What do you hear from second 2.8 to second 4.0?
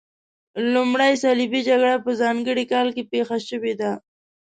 کې پیښه شوې ده.